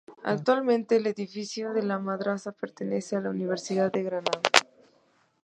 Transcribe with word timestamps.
Actualmente, 0.23 0.95
el 0.95 1.05
edificio 1.05 1.73
de 1.73 1.83
la 1.83 1.99
madraza 1.99 2.53
pertenece 2.53 3.15
a 3.15 3.21
la 3.21 3.29
Universidad 3.29 3.91
de 3.91 4.01
Granada. 4.01 4.41